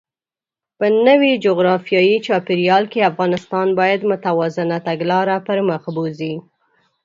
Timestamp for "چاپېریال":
2.27-2.83